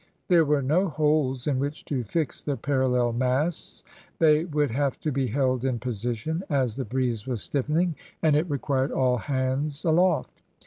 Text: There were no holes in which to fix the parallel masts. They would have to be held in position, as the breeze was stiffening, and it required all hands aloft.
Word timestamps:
There 0.29 0.45
were 0.45 0.63
no 0.63 0.87
holes 0.87 1.45
in 1.45 1.59
which 1.59 1.85
to 1.85 2.03
fix 2.03 2.41
the 2.41 2.57
parallel 2.57 3.13
masts. 3.13 3.83
They 4.17 4.45
would 4.45 4.71
have 4.71 4.99
to 5.01 5.11
be 5.11 5.27
held 5.27 5.63
in 5.63 5.77
position, 5.77 6.41
as 6.49 6.75
the 6.75 6.85
breeze 6.85 7.27
was 7.27 7.43
stiffening, 7.43 7.93
and 8.19 8.35
it 8.35 8.49
required 8.49 8.91
all 8.91 9.17
hands 9.17 9.85
aloft. 9.85 10.41